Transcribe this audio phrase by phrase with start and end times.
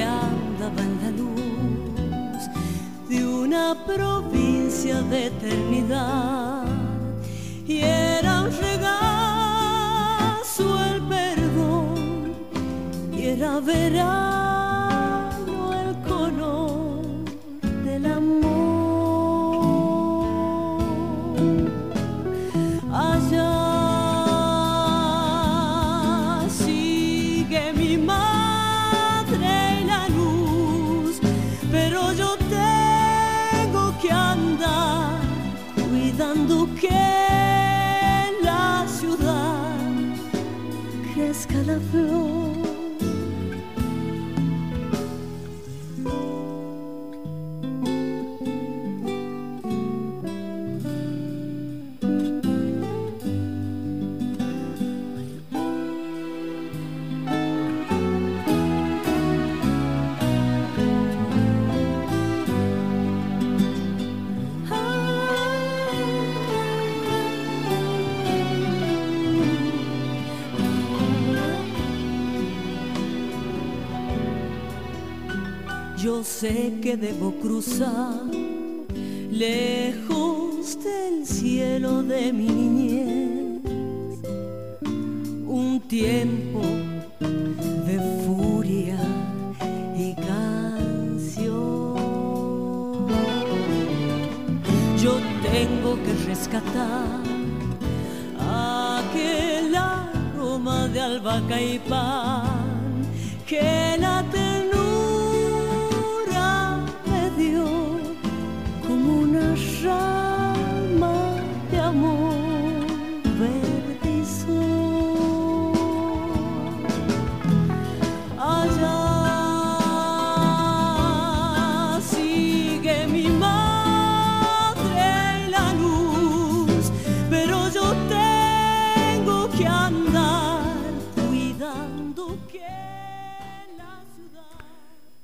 [0.00, 0.58] en
[1.02, 2.42] la luz
[3.10, 6.64] de una provincia de eternidad.
[7.66, 9.64] Y era un regazo
[10.84, 12.34] el perdón
[13.12, 14.31] y era verano
[41.72, 42.21] crezca la
[76.22, 78.22] sé que debo cruzar
[79.30, 83.62] lejos del cielo de mi niñez
[85.46, 86.60] un tiempo
[87.20, 88.98] de furia
[89.96, 91.96] y canción.
[95.02, 95.14] Yo
[95.50, 97.20] tengo que rescatar
[98.38, 102.62] aquel aroma de albahaca y pan
[103.46, 104.24] que la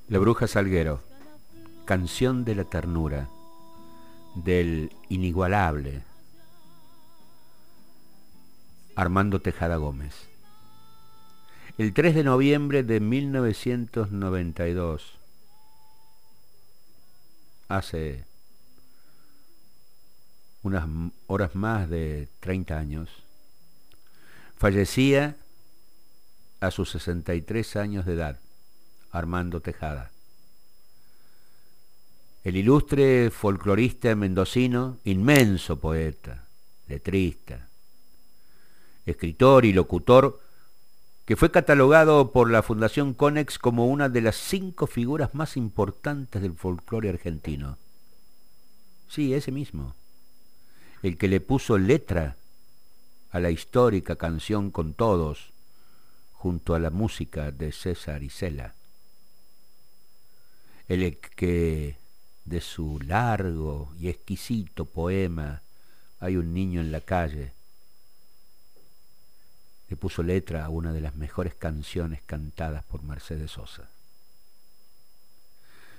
[0.08, 1.02] La Bruja Salguero,
[1.84, 3.28] canción de la ternura,
[4.36, 6.02] del inigualable
[8.96, 10.14] Armando Tejada Gómez.
[11.76, 15.18] El 3 de noviembre de 1992,
[17.68, 18.24] hace
[20.62, 20.88] unas
[21.26, 23.10] horas más de 30 años,
[24.56, 25.36] fallecía
[26.60, 28.40] a sus 63 años de edad
[29.10, 30.10] Armando Tejada.
[32.44, 36.46] El ilustre folclorista mendocino, inmenso poeta,
[36.86, 37.68] letrista,
[39.04, 40.40] escritor y locutor,
[41.24, 46.40] que fue catalogado por la Fundación Conex como una de las cinco figuras más importantes
[46.40, 47.76] del folclore argentino.
[49.08, 49.94] Sí, ese mismo,
[51.02, 52.36] el que le puso letra
[53.30, 55.50] a la histórica canción con todos,
[56.32, 58.74] junto a la música de César Isela
[60.88, 61.96] el que
[62.44, 65.60] de su largo y exquisito poema
[66.20, 67.52] Hay un niño en la calle,
[69.88, 73.88] le puso letra a una de las mejores canciones cantadas por Mercedes Sosa.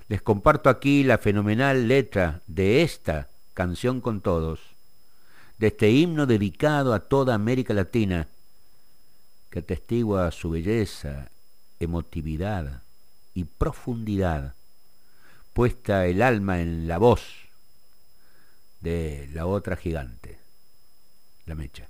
[0.10, 4.60] Les comparto aquí la fenomenal letra de esta canción con todos,
[5.58, 8.28] de este himno dedicado a toda América Latina,
[9.50, 11.30] que atestigua su belleza,
[11.80, 12.82] emotividad
[13.34, 14.54] y profundidad
[15.60, 17.20] puesta el alma en la voz
[18.80, 20.38] de la otra gigante,
[21.48, 21.86] la mecha.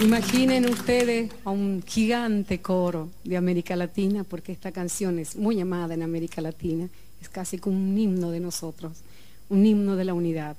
[0.00, 5.94] Imaginen ustedes a un gigante coro de América Latina, porque esta canción es muy amada
[5.94, 6.88] en América Latina,
[7.20, 8.98] es casi como un himno de nosotros,
[9.48, 10.56] un himno de la unidad.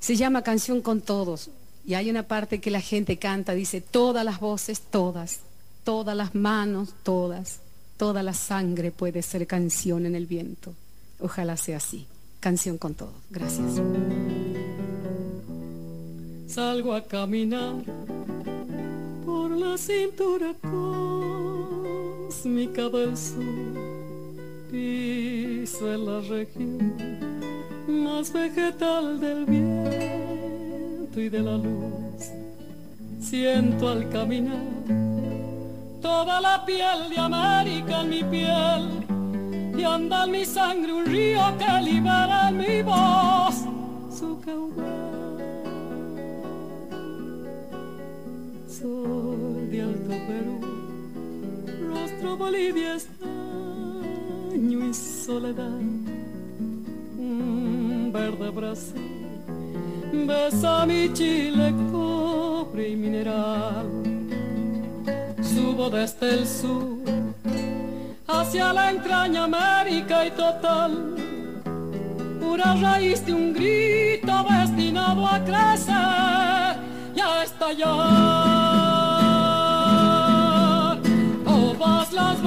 [0.00, 1.48] Se llama Canción con Todos,
[1.86, 5.40] y hay una parte que la gente canta, dice, todas las voces, todas,
[5.84, 7.60] todas las manos, todas,
[7.96, 10.74] toda la sangre puede ser canción en el viento.
[11.20, 12.06] Ojalá sea así.
[12.40, 13.14] Canción con todos.
[13.30, 13.80] Gracias.
[16.46, 17.74] Salgo a caminar
[19.24, 20.54] por la cintura
[22.28, 23.44] cósmica del sur.
[24.70, 26.94] Piso en la región
[27.86, 32.30] más vegetal del viento y de la luz.
[33.20, 35.09] Siento al caminar
[36.00, 38.82] toda la piel de América en mi piel
[39.78, 43.54] y anda en mi sangre un río que libera en mi voz
[44.10, 45.38] su caudal.
[48.66, 50.60] Sol de Alto Perú,
[51.92, 55.80] rostro Bolivia estaño y soledad,
[58.12, 59.44] verde Brasil,
[60.26, 64.09] besa mi Chile, cobre y mineral.
[65.54, 66.98] Subo desde el sur
[68.28, 71.16] hacia la entraña América y total,
[72.40, 76.76] pura raíz de un grito destinado a crecer
[77.16, 77.90] y a estallar.
[81.44, 82.40] Todas las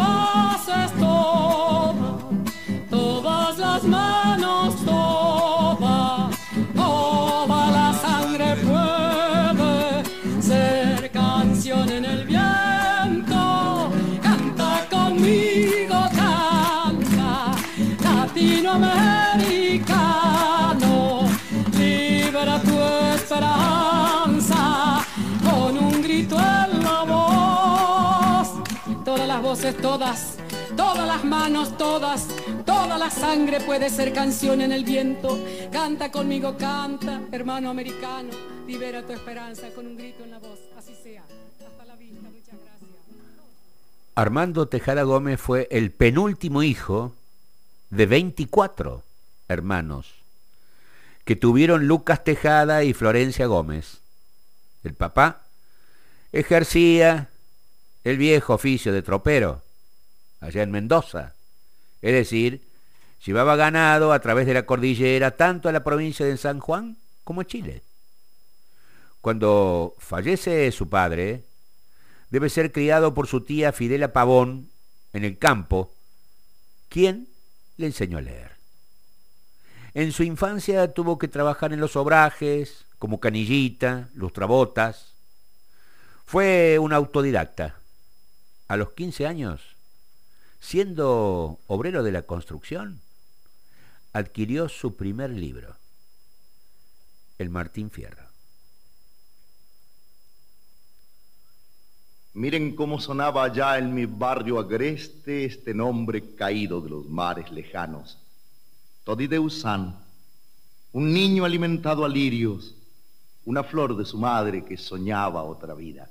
[29.77, 30.37] todas,
[30.75, 32.27] todas las manos, todas,
[32.65, 35.39] toda la sangre puede ser canción en el viento.
[35.71, 38.29] Canta conmigo, canta, hermano americano,
[38.67, 40.59] libera tu esperanza con un grito en la voz.
[40.77, 41.23] Así sea.
[41.65, 42.89] Hasta la vista, muchas gracias.
[44.15, 47.15] Armando Tejada Gómez fue el penúltimo hijo
[47.89, 49.03] de 24
[49.47, 50.13] hermanos
[51.25, 54.01] que tuvieron Lucas Tejada y Florencia Gómez.
[54.83, 55.41] El papá
[56.31, 57.29] ejercía
[58.03, 59.61] el viejo oficio de tropero
[60.39, 61.33] allá en Mendoza,
[62.01, 62.61] es decir,
[63.25, 67.41] llevaba ganado a través de la cordillera tanto a la provincia de San Juan como
[67.41, 67.81] a Chile.
[69.21, 71.45] Cuando fallece su padre,
[72.29, 74.69] debe ser criado por su tía Fidela Pavón
[75.13, 75.93] en el campo,
[76.89, 77.29] quien
[77.77, 78.51] le enseñó a leer.
[79.93, 85.13] En su infancia tuvo que trabajar en los obrajes, como canillita, lustrabotas.
[86.25, 87.75] Fue un autodidacta.
[88.73, 89.61] A los 15 años,
[90.59, 93.01] siendo obrero de la construcción,
[94.13, 95.75] adquirió su primer libro,
[97.37, 98.23] El Martín Fierro.
[102.33, 108.17] Miren cómo sonaba allá en mi barrio agreste este nombre caído de los mares lejanos.
[109.03, 109.99] Todideusan,
[110.93, 112.73] un niño alimentado a lirios,
[113.45, 116.09] una flor de su madre que soñaba otra vida.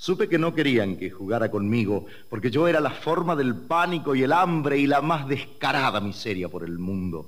[0.00, 4.22] Supe que no querían que jugara conmigo, porque yo era la forma del pánico y
[4.22, 7.26] el hambre y la más descarada miseria por el mundo.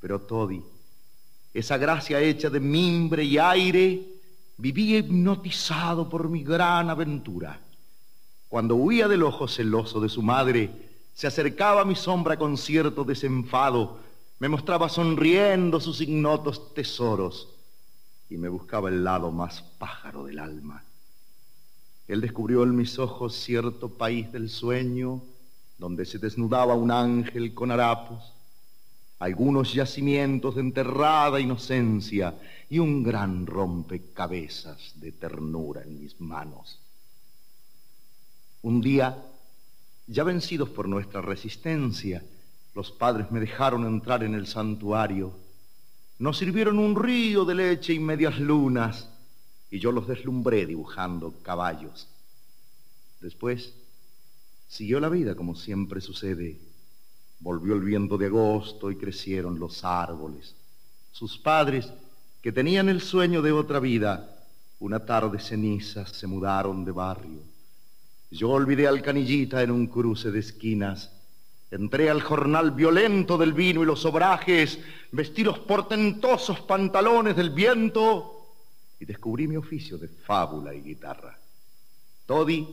[0.00, 0.62] Pero Todi,
[1.52, 4.00] esa gracia hecha de mimbre y aire,
[4.58, 7.58] vivía hipnotizado por mi gran aventura.
[8.48, 10.70] Cuando huía del ojo celoso de su madre,
[11.14, 13.98] se acercaba a mi sombra con cierto desenfado,
[14.38, 17.48] me mostraba sonriendo sus ignotos tesoros
[18.30, 20.84] y me buscaba el lado más pájaro del alma.
[22.08, 25.22] Él descubrió en mis ojos cierto país del sueño
[25.82, 28.32] donde se desnudaba un ángel con harapos,
[29.18, 32.36] algunos yacimientos de enterrada inocencia
[32.70, 36.78] y un gran rompecabezas de ternura en mis manos.
[38.62, 39.24] Un día,
[40.06, 42.22] ya vencidos por nuestra resistencia,
[42.74, 45.32] los padres me dejaron entrar en el santuario.
[46.20, 49.08] Nos sirvieron un río de leche y medias lunas,
[49.72, 52.06] y yo los deslumbré dibujando caballos.
[53.20, 53.72] Después
[54.68, 56.58] siguió la vida como siempre sucede.
[57.40, 60.54] Volvió el viento de agosto y crecieron los árboles.
[61.10, 61.90] Sus padres,
[62.42, 64.44] que tenían el sueño de otra vida,
[64.78, 67.40] una tarde cenizas se mudaron de barrio.
[68.30, 71.10] Yo olvidé al canillita en un cruce de esquinas.
[71.70, 74.78] Entré al jornal violento del vino y los obrajes,
[75.12, 78.41] vestí los portentosos pantalones del viento
[79.02, 81.36] y descubrí mi oficio de fábula y guitarra.
[82.24, 82.68] Todi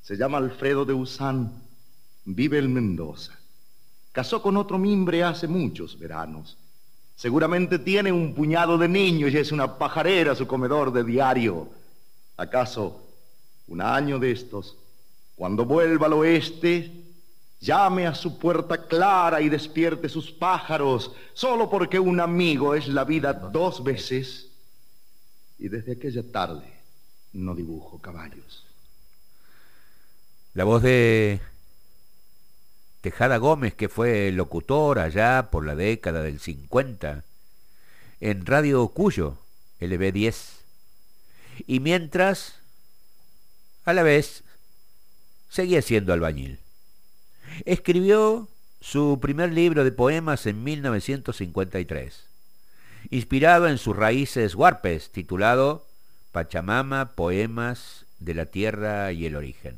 [0.00, 1.52] se llama Alfredo de Usán,
[2.24, 3.36] vive en Mendoza.
[4.12, 6.56] Casó con otro mimbre hace muchos veranos.
[7.16, 11.68] Seguramente tiene un puñado de niños y es una pajarera su comedor de diario.
[12.36, 13.02] ¿Acaso
[13.66, 14.76] un año de estos,
[15.34, 16.92] cuando vuelva al oeste,
[17.58, 23.02] llame a su puerta clara y despierte sus pájaros, solo porque un amigo es la
[23.02, 24.51] vida dos veces?
[25.58, 26.72] Y desde aquella tarde
[27.32, 28.64] no dibujo caballos.
[30.54, 31.40] La voz de
[33.00, 37.24] Tejada Gómez, que fue locutor allá por la década del 50,
[38.20, 39.38] en Radio Cuyo,
[39.80, 40.60] LB10.
[41.66, 42.60] Y mientras,
[43.84, 44.44] a la vez,
[45.48, 46.58] seguía siendo albañil.
[47.64, 48.48] Escribió
[48.80, 52.24] su primer libro de poemas en 1953,
[53.10, 55.86] inspirado en sus raíces huarpes, titulado
[56.32, 59.76] Pachamama, Poemas de la Tierra y el Origen.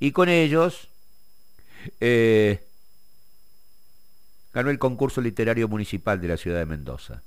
[0.00, 0.88] Y con ellos
[2.00, 2.62] eh,
[4.52, 7.22] ganó el concurso literario municipal de la ciudad de Mendoza.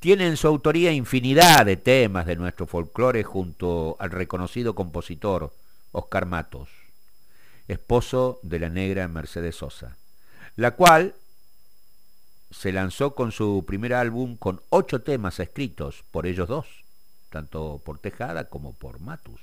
[0.00, 5.52] Tiene en su autoría infinidad de temas de nuestro folclore junto al reconocido compositor
[5.92, 6.68] Oscar Matos,
[7.68, 9.96] esposo de la negra Mercedes Sosa,
[10.56, 11.14] la cual
[12.52, 16.84] se lanzó con su primer álbum con ocho temas escritos por ellos dos,
[17.30, 19.40] tanto por Tejada como por Matus,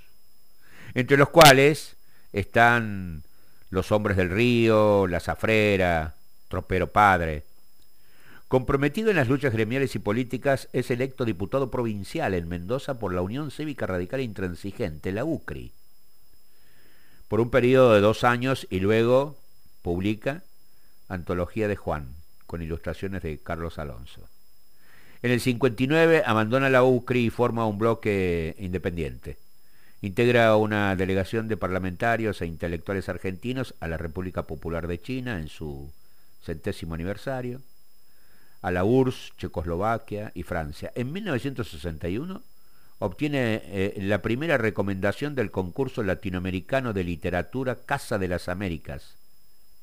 [0.94, 1.98] entre los cuales
[2.32, 3.24] están
[3.72, 6.16] Los Hombres del Río, La Zafrera,
[6.48, 7.46] Tropero Padre.
[8.48, 13.22] Comprometido en las luchas gremiales y políticas, es electo diputado provincial en Mendoza por la
[13.22, 15.72] Unión Cívica Radical Intransigente, la UCRI,
[17.28, 19.38] por un periodo de dos años y luego
[19.84, 20.44] publica
[21.08, 22.16] Antología de Juan,
[22.50, 24.28] con ilustraciones de Carlos Alonso.
[25.22, 29.38] En el 59 abandona la UCRI y forma un bloque independiente.
[30.02, 35.48] Integra una delegación de parlamentarios e intelectuales argentinos a la República Popular de China en
[35.48, 35.92] su
[36.44, 37.62] centésimo aniversario,
[38.64, 40.92] a la URSS, Checoslovaquia y Francia.
[40.96, 42.42] En 1961
[42.98, 49.18] obtiene eh, la primera recomendación del concurso latinoamericano de literatura Casa de las Américas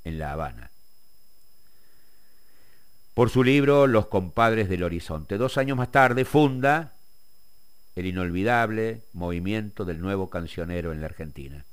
[0.03, 0.71] en La Habana.
[3.17, 5.39] Por su libro Los compadres del horizonte.
[5.39, 6.93] Dos años más tarde funda
[7.95, 11.65] el inolvidable movimiento del nuevo cancionero en la Argentina.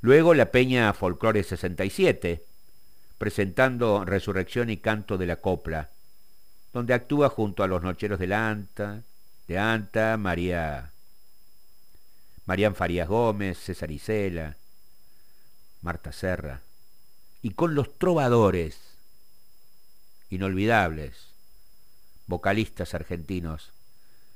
[0.00, 2.44] Luego la Peña Folclore 67,
[3.16, 5.90] presentando Resurrección y Canto de la Copla,
[6.72, 9.04] donde actúa junto a los Nocheros de la Anta,
[9.46, 10.90] de Anta, María,
[12.46, 14.56] Marían Farías Gómez, César Isela,
[15.80, 16.62] Marta Serra,
[17.40, 18.89] y con los trovadores
[20.30, 21.34] inolvidables,
[22.26, 23.72] vocalistas argentinos,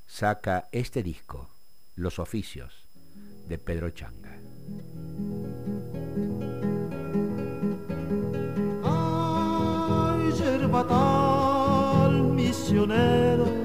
[0.07, 1.49] saca este disco,
[1.97, 2.87] Los Oficios,
[3.49, 4.37] de Pedro Changa.
[8.85, 10.33] Ay,
[12.35, 13.65] misionero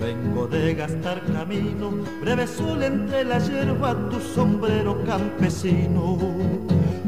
[0.00, 1.90] Vengo de gastar camino,
[2.22, 6.16] breve sol entre la hierba, tu sombrero campesino,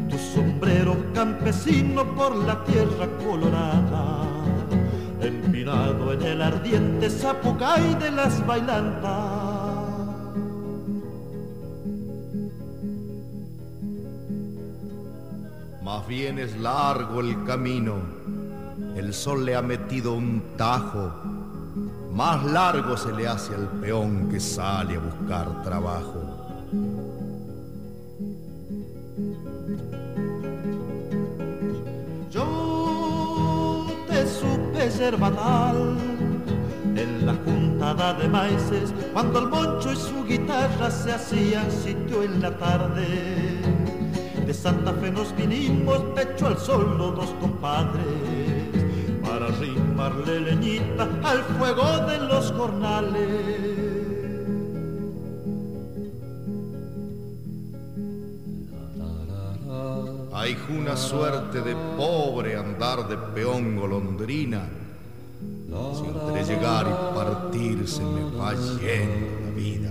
[0.07, 4.27] tu sombrero campesino por la tierra colorada,
[5.23, 9.11] empinado en el ardiente zapucay de las bailantas.
[15.81, 17.95] Más bien es largo el camino,
[18.95, 21.11] el sol le ha metido un tajo
[22.13, 26.22] más largo se le hace al peón que sale a buscar trabajo.
[34.93, 35.97] Supe yerbatal
[36.95, 42.41] en la juntada de maíces cuando el moncho y su guitarra se hacían sitio en
[42.41, 43.07] la tarde.
[44.45, 48.05] De Santa Fe nos vinimos pecho al sol los dos compadres
[49.21, 53.83] para rimarle leñita al fuego de los jornales.
[60.35, 64.82] Hay una suerte de pobre andar de peón golondrina.
[65.73, 69.89] Si entre llegar y partir se me va yendo la vida.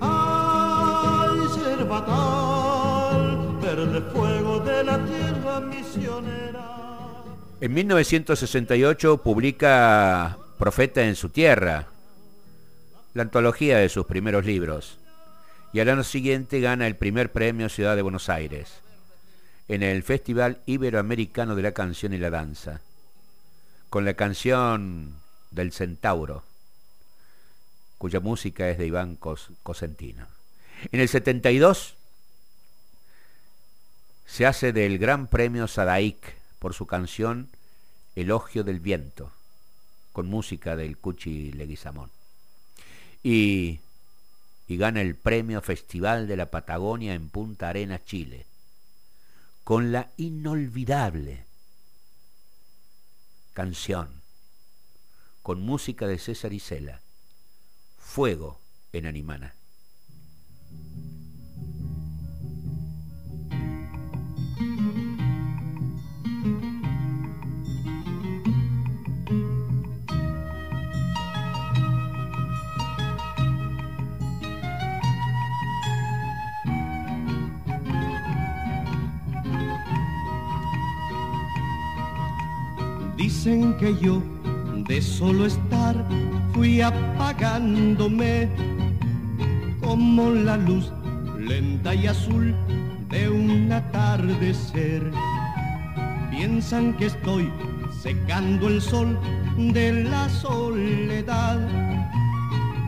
[0.00, 1.38] Ay,
[3.60, 6.78] verde fuego de la tierra misionera.
[7.60, 11.86] En 1968 publica Profeta en su tierra,
[13.14, 14.98] la antología de sus primeros libros,
[15.72, 18.80] y al año siguiente gana el primer premio Ciudad de Buenos Aires,
[19.68, 22.80] en el Festival Iberoamericano de la Canción y la Danza,
[23.90, 25.14] con la canción
[25.50, 26.42] del Centauro,
[27.98, 30.26] cuya música es de Iván Cosentino.
[30.90, 31.96] En el 72
[34.26, 37.48] se hace del Gran Premio Sadaik por su canción
[38.16, 39.32] Elogio del Viento,
[40.12, 42.10] con música del Cuchi Leguizamón.
[43.22, 43.80] Y,
[44.66, 48.46] y gana el Premio Festival de la Patagonia en Punta Arenas, Chile,
[49.68, 51.44] con la inolvidable
[53.52, 54.22] canción,
[55.42, 57.02] con música de César Isela,
[57.98, 58.62] Fuego
[58.94, 59.57] en Animana.
[83.48, 84.22] Dicen que yo
[84.88, 85.96] de solo estar
[86.52, 88.46] fui apagándome
[89.80, 90.92] como la luz
[91.38, 92.54] lenta y azul
[93.08, 95.10] de un atardecer.
[96.30, 97.50] Piensan que estoy
[98.02, 99.18] secando el sol
[99.56, 101.58] de la soledad,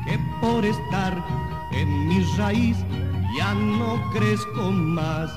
[0.04, 1.24] que por estar
[1.72, 2.76] en mi raíz
[3.34, 5.30] ya no crezco más.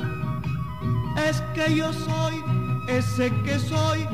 [1.30, 2.44] Es que yo soy
[2.90, 4.06] ese que soy,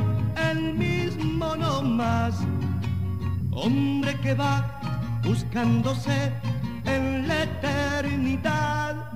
[0.51, 2.35] el mismo no más.
[3.51, 4.79] Hombre que va
[5.23, 6.31] buscándose
[6.85, 9.11] en la eternidad.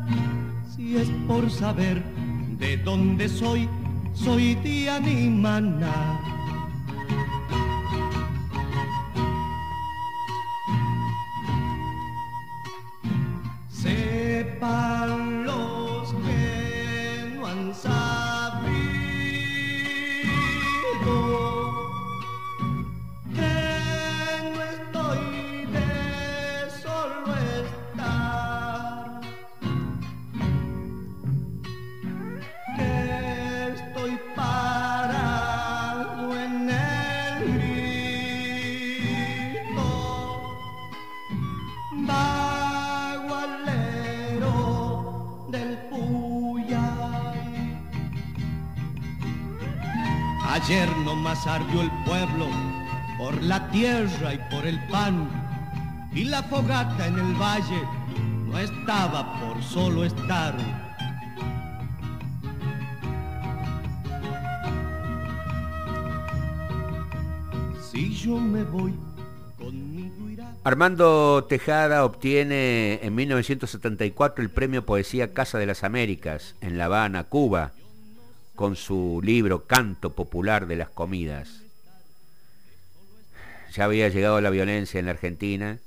[0.75, 2.03] Si es por saber
[2.59, 3.69] de dónde soy,
[4.13, 6.32] soy de Animana.
[50.63, 52.47] Ayer nomás ardió el pueblo
[53.17, 55.27] por la tierra y por el pan,
[56.13, 57.81] y la fogata en el valle
[58.47, 60.55] no estaba por solo estar.
[67.91, 68.93] Si yo me voy.
[70.63, 77.25] Armando Tejada obtiene en 1974 el premio Poesía Casa de las Américas en La Habana,
[77.25, 77.73] Cuba,
[78.55, 81.61] con su libro Canto Popular de las Comidas.
[83.73, 85.79] Ya había llegado la violencia en la Argentina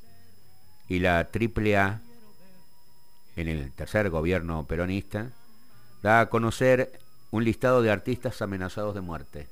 [0.89, 2.01] y la AAA,
[3.37, 5.31] en el tercer gobierno peronista,
[6.03, 6.99] da a conocer
[7.31, 9.47] un listado de artistas amenazados de muerte.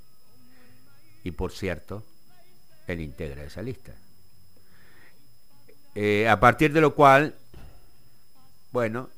[1.23, 2.03] Y por cierto,
[2.87, 3.93] él integra esa lista.
[5.95, 7.35] Eh, a partir de lo cual,
[8.73, 9.09] bueno,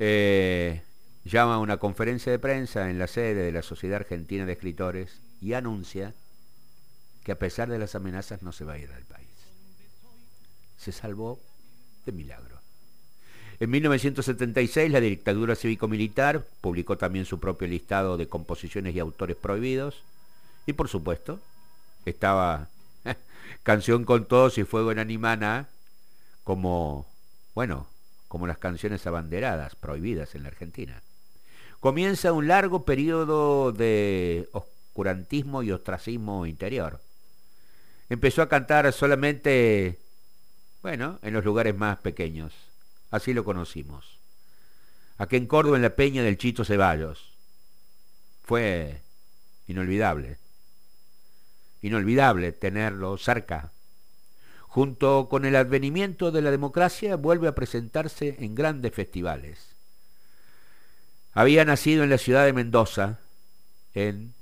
[0.00, 0.82] eh,
[1.28, 5.20] llama a una conferencia de prensa en la sede de la Sociedad Argentina de Escritores
[5.40, 6.14] y anuncia
[7.24, 9.28] que a pesar de las amenazas no se va a ir del país.
[10.76, 11.40] Se salvó
[12.06, 12.58] de milagro.
[13.60, 20.02] En 1976 la dictadura cívico-militar publicó también su propio listado de composiciones y autores prohibidos
[20.66, 21.40] y por supuesto
[22.04, 22.68] estaba
[23.62, 25.68] Canción con todos y Fuego en Animana
[26.44, 27.06] como,
[27.54, 27.86] bueno,
[28.28, 31.02] como las canciones abanderadas, prohibidas en la Argentina.
[31.80, 37.00] Comienza un largo periodo de oscurantismo y ostracismo interior.
[38.08, 39.98] Empezó a cantar solamente,
[40.82, 42.52] bueno, en los lugares más pequeños.
[43.10, 44.18] Así lo conocimos.
[45.18, 47.32] Aquí en Córdoba, en la Peña del Chito Ceballos.
[48.42, 49.00] Fue
[49.66, 50.38] inolvidable
[51.82, 53.72] inolvidable tenerlo cerca.
[54.62, 59.77] Junto con el advenimiento de la democracia vuelve a presentarse en grandes festivales.
[61.38, 63.20] Había nacido en la ciudad de Mendoza
[63.94, 64.34] en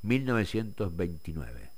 [0.00, 1.70] 1929.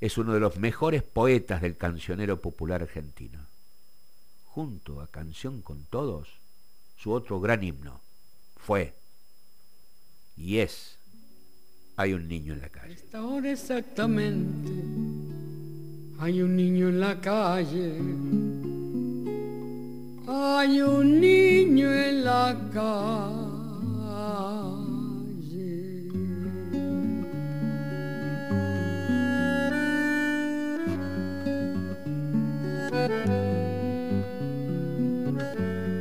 [0.00, 3.38] Es uno de los mejores poetas del cancionero popular argentino.
[4.46, 6.40] Junto a Canción con Todos,
[6.96, 8.00] su otro gran himno
[8.56, 8.96] fue
[10.36, 10.98] y es
[11.94, 12.94] hay un niño en la calle.
[12.94, 14.72] Esta hora exactamente
[16.18, 17.92] hay un niño en la calle.
[20.26, 21.35] Hay un niño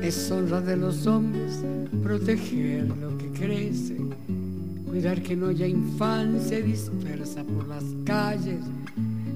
[0.01, 1.63] Es honra de los hombres
[2.03, 3.97] proteger lo que crece
[4.95, 8.61] cuidar que no haya infancia dispersa por las calles,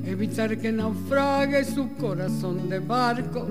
[0.06, 3.46] evitar que naufrague su corazón de barco,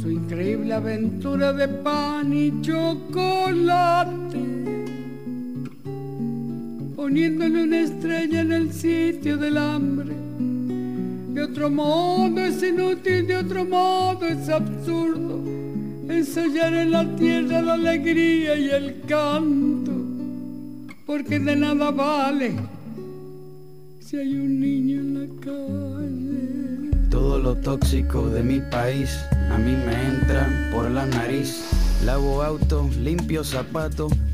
[0.00, 4.38] su increíble aventura de pan y chocolate,
[6.94, 10.14] poniéndole una estrella en el sitio del hambre.
[11.34, 15.42] De otro modo es inútil, de otro modo es absurdo
[16.08, 19.92] ensayar en la tierra la alegría y el canto
[21.08, 22.54] porque de nada vale
[23.98, 27.08] si hay un niño en la calle.
[27.08, 29.18] Todo lo tóxico de mi país
[29.50, 31.64] a mí me entra por la nariz.
[32.04, 34.12] Lavo auto, limpio zapatos,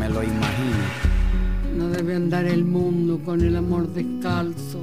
[0.00, 0.86] me lo imagino.
[1.76, 4.80] No debe andar el mundo con el amor descalzo,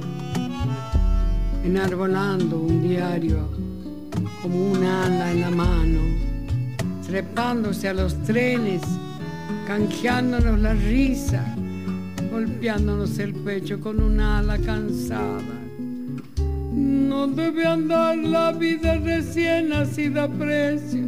[1.64, 3.48] enarbolando un diario
[4.40, 6.00] como un ala en la mano,
[7.04, 8.82] trepándose a los trenes,
[9.66, 11.56] canjeándonos la risa,
[12.30, 15.56] golpeándonos el pecho con un ala cansada.
[16.36, 21.07] No debe andar la vida recién nacida precio.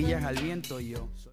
[0.01, 1.07] tetillas al viento yo.